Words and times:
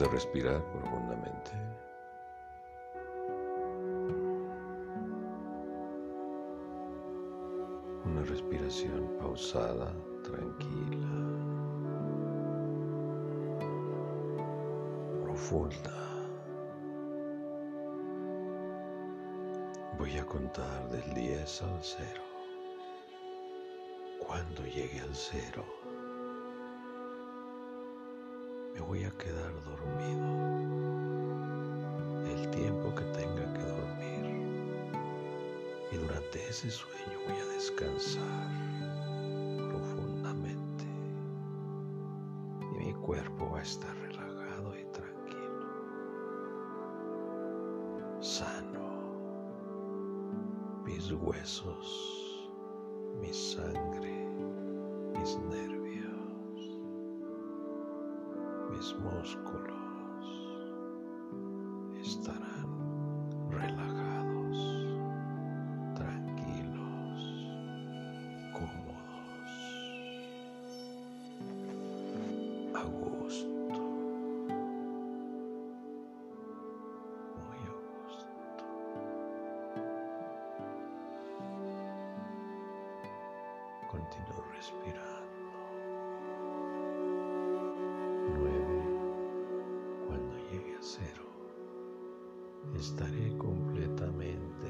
Empieza 0.00 0.06
a 0.06 0.14
respirar 0.14 0.64
profundamente. 0.72 1.50
Una 8.06 8.22
respiración 8.22 9.18
pausada, 9.18 9.92
tranquila, 10.22 11.06
profunda. 15.22 15.92
Voy 19.98 20.16
a 20.16 20.24
contar 20.24 20.88
del 20.88 21.12
10 21.12 21.62
al 21.62 21.78
0. 21.82 22.22
Cuando 24.26 24.62
llegue 24.64 25.00
al 25.00 25.14
0, 25.14 25.62
me 28.80 28.86
voy 28.86 29.04
a 29.04 29.10
quedar 29.10 29.52
dormido 29.64 30.26
el 32.24 32.50
tiempo 32.50 32.94
que 32.94 33.04
tenga 33.04 33.52
que 33.52 33.62
dormir. 33.62 34.24
Y 35.92 35.96
durante 35.96 36.48
ese 36.48 36.70
sueño 36.70 37.18
voy 37.28 37.36
a 37.36 37.46
descansar 37.52 38.48
profundamente. 39.68 40.84
Y 42.72 42.86
mi 42.86 42.94
cuerpo 42.94 43.50
va 43.50 43.58
a 43.58 43.62
estar 43.62 43.94
relajado 43.96 44.74
y 44.78 44.84
tranquilo. 44.92 45.66
Sano. 48.20 48.80
Mis 50.84 51.12
huesos, 51.12 52.50
mi 53.20 53.32
sangre, 53.32 54.26
mis 55.12 55.38
nervios, 55.50 55.79
mis 58.80 58.94
músculos 58.94 60.24
estarán 62.00 62.70
relajados, 63.50 64.56
tranquilos, 65.94 67.20
cómodos, 68.54 69.52
a 72.74 72.82
gusto, 72.84 73.80
muy 77.36 77.60
a 77.68 77.76
gusto. 77.84 78.32
Continúo 83.90 84.42
respirando. 84.56 85.19
Cero, 90.80 91.24
estaré 92.74 93.36
completamente 93.36 94.66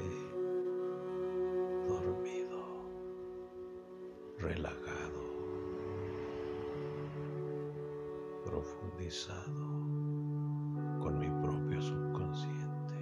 dormido, 1.87 2.59
relajado, 4.37 5.21
profundizado 8.43 9.67
con 10.99 11.17
mi 11.17 11.29
propio 11.41 11.81
subconsciente. 11.81 12.95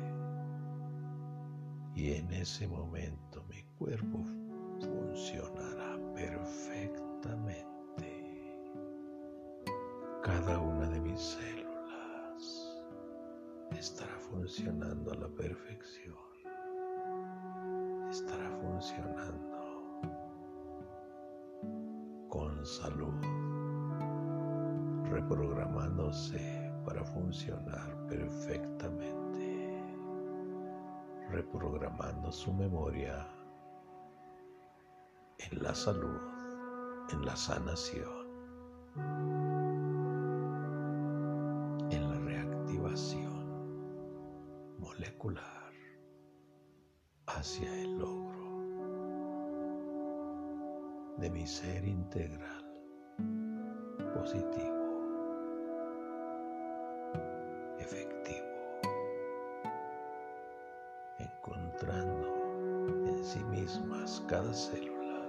Y 1.96 2.12
en 2.14 2.32
ese 2.32 2.68
momento 2.68 3.44
mi 3.50 3.64
cuerpo 3.80 4.24
funcionará 4.80 5.98
perfectamente. 6.14 7.66
Cada 10.22 10.60
una 10.60 10.88
de 10.90 11.02
mis 11.02 11.20
funcionando 14.32 15.12
a 15.12 15.16
la 15.16 15.28
perfección. 15.28 16.16
Estará 18.10 18.50
funcionando 18.62 19.60
con 22.30 22.66
salud, 22.66 23.14
reprogramándose 25.10 26.72
para 26.86 27.04
funcionar 27.04 28.08
perfectamente, 28.08 29.84
reprogramando 31.30 32.32
su 32.32 32.54
memoria 32.54 33.28
en 35.38 35.64
la 35.64 35.74
salud, 35.74 36.22
en 37.12 37.26
la 37.26 37.36
sanación, 37.36 38.30
hacia 47.28 47.82
el 47.82 47.98
logro 47.98 48.64
de 51.18 51.30
mi 51.30 51.46
ser 51.46 51.86
integral 51.86 52.66
positivo, 54.14 54.80
efectivo, 57.80 58.48
encontrando 61.20 62.34
en 63.06 63.26
sí 63.26 63.44
mismas 63.46 64.24
cada 64.30 64.54
célula 64.54 65.28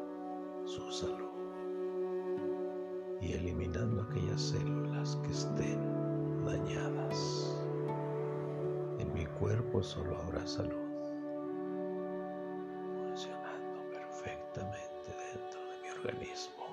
su 0.67 0.89
salud 0.93 1.31
y 3.21 3.33
eliminando 3.33 4.03
aquellas 4.03 4.41
células 4.41 5.17
que 5.25 5.33
estén 5.33 6.45
dañadas. 6.45 7.60
Cuerpo 9.41 9.83
solo 9.83 10.19
habrá 10.19 10.47
salud, 10.47 10.77
funcionando 12.95 13.81
perfectamente 13.91 15.15
dentro 15.33 15.61
de 15.65 15.81
mi 15.81 15.89
organismo. 15.89 16.67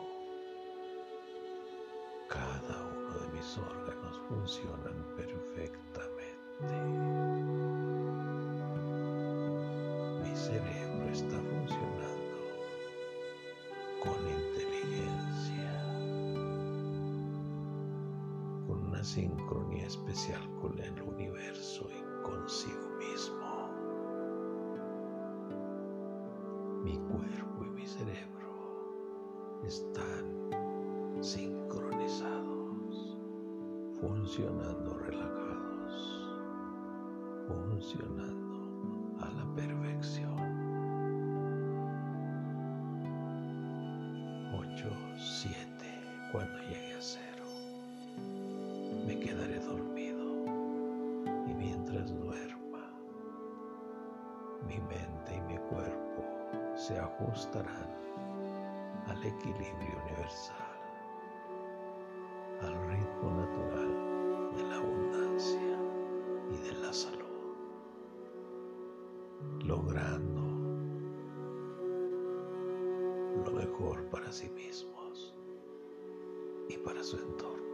Cada 2.27 2.83
uno 2.91 3.19
de 3.19 3.27
mis 3.31 3.57
órganos 3.57 4.19
funcionan 4.27 5.01
perfectamente. 5.15 6.75
Mi 10.23 10.35
cerebro 10.35 11.09
está 11.09 11.37
funcionando 11.37 12.37
con 14.03 14.19
inteligencia, 14.27 15.71
con 18.67 18.87
una 18.87 19.01
sincronía 19.05 19.87
especial 19.87 20.41
con 20.59 20.77
el 20.81 21.01
universo 21.01 21.87
y 21.89 22.16
consigo 22.27 22.89
mismo. 22.97 23.69
Mi 26.83 26.97
cuerpo 26.97 27.65
y 27.65 27.69
mi 27.69 27.87
cerebro 27.87 29.61
están 29.63 30.49
sincronizados, 31.21 33.17
funcionando 33.99 34.97
relajados, 34.99 36.27
funcionando 37.47 39.17
a 39.21 39.29
la 39.31 39.55
perfección. 39.55 40.37
8, 44.53 44.89
7, 45.17 45.67
cuando 46.31 46.57
llegue 46.59 46.76
se 56.87 56.97
ajustarán 56.97 57.89
al 59.07 59.21
equilibrio 59.21 60.01
universal, 60.05 60.55
al 62.61 62.75
ritmo 62.87 63.31
natural 63.31 64.55
de 64.55 64.63
la 64.63 64.75
abundancia 64.77 65.77
y 66.49 66.57
de 66.65 66.71
la 66.79 66.93
salud, 66.93 67.57
logrando 69.65 70.41
lo 73.43 73.51
mejor 73.51 74.05
para 74.05 74.31
sí 74.31 74.47
mismos 74.51 75.35
y 76.69 76.77
para 76.77 77.03
su 77.03 77.17
entorno. 77.17 77.66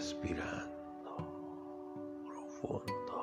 respirando 0.00 1.14
profundo, 2.24 3.18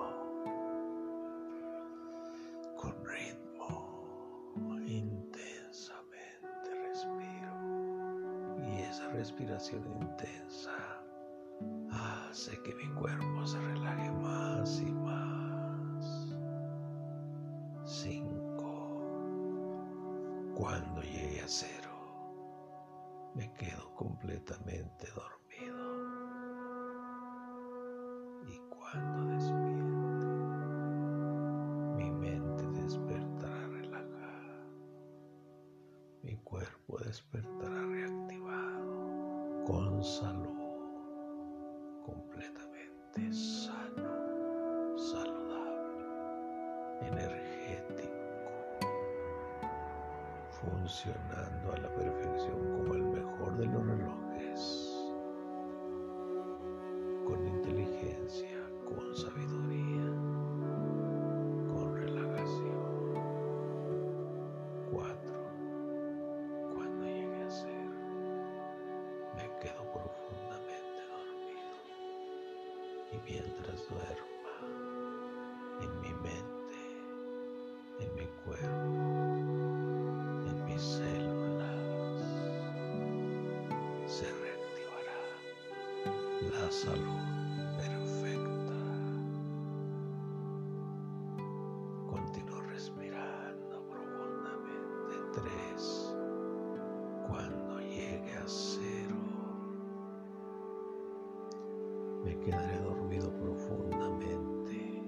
con 2.78 2.94
ritmo, 3.04 4.54
intensamente 4.86 6.70
respiro 6.88 7.54
y 8.64 8.82
esa 8.84 9.08
respiración 9.10 9.84
intensa 10.04 10.78
hace 11.92 12.62
que 12.62 12.76
mi 12.76 12.88
cuerpo 12.94 13.48
se 13.48 13.60
relaje 13.60 14.12
más 14.12 14.80
y 14.80 14.92
más. 14.92 16.38
Cinco. 17.86 19.02
Cuando 20.54 21.02
llegue 21.02 21.42
a 21.42 21.48
cero, 21.48 21.90
me 23.34 23.52
quedo 23.54 23.96
completamente 23.96 25.08
dormido. 25.08 25.37
Con 39.68 40.02
salud, 40.02 40.48
completamente 42.06 43.34
sano, 43.34 44.98
saludable, 44.98 46.06
energético 47.02 48.16
funcionando 50.62 51.74
a 51.74 51.78
la 51.80 51.90
perfección 51.90 52.78
como 52.78 52.94
el 52.94 53.04
mejor 53.04 53.58
de 53.58 53.66
los 53.66 53.86
relojes, 53.86 54.27
salud 86.72 87.22
perfecta. 87.78 88.74
Continúo 92.10 92.62
respirando 92.62 93.82
profundamente. 93.88 95.16
Tres. 95.34 96.16
Cuando 97.28 97.80
llegue 97.80 98.34
a 98.34 98.44
cero, 98.48 99.16
me 102.24 102.38
quedaré 102.40 102.80
dormido 102.80 103.32
profundamente 103.38 105.04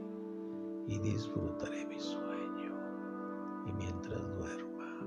y 0.87 0.99
disfrutaré 0.99 1.85
mi 1.85 1.99
sueño. 1.99 2.73
Y 3.67 3.73
mientras 3.73 4.21
duerma, 4.37 5.01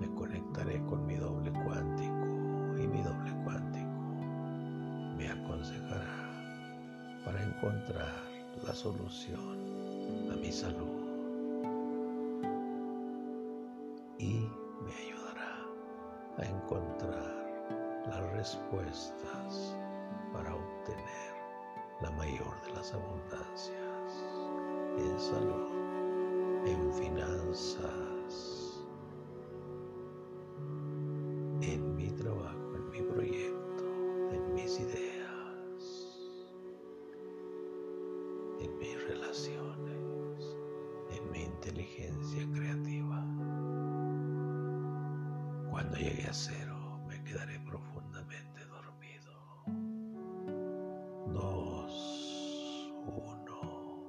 me 0.00 0.14
conectaré 0.14 0.82
con 0.86 1.04
mi 1.06 1.16
doble 1.16 1.52
cuántico 1.64 2.78
y 2.78 2.88
mi 2.88 3.02
doble 3.02 3.32
cuántico 3.44 3.63
aconsejará 5.44 6.24
para 7.24 7.42
encontrar 7.42 8.12
la 8.66 8.74
solución 8.74 10.30
a 10.32 10.36
mi 10.36 10.50
salud. 10.50 11.04
Y 14.18 14.48
me 14.82 14.94
ayudará 14.94 15.58
a 16.38 16.44
encontrar 16.44 18.04
las 18.08 18.32
respuestas 18.32 19.76
para 20.32 20.54
obtener 20.54 21.34
la 22.00 22.10
mayor 22.12 22.60
de 22.66 22.72
las 22.74 22.92
abundancias 22.92 24.24
en 24.98 25.18
salud, 25.18 25.83
Cuando 45.94 46.10
llegue 46.10 46.28
a 46.28 46.32
cero 46.32 46.98
me 47.06 47.22
quedaré 47.22 47.60
profundamente 47.60 48.64
dormido. 48.66 49.32
Dos, 51.32 52.92
uno. 53.06 54.02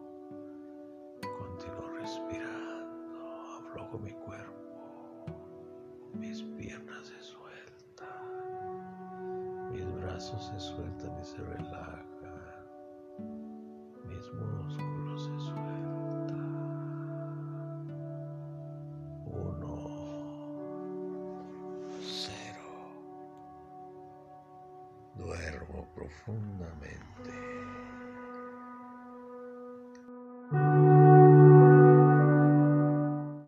Continúo 1.21 1.89
respirando, 1.99 3.59
aflojo 3.59 3.99
mi 3.99 4.13
cuerpo, 4.13 5.27
mis 6.13 6.41
piernas 6.57 7.05
se 7.05 7.21
sueltan, 7.21 8.09
mis 9.71 9.85
brazos 10.01 10.43
se 10.47 10.59
sueltan 10.59 11.19
y 11.21 11.23
se 11.23 11.37
relajan 11.37 12.14
profundamente. 25.95 27.94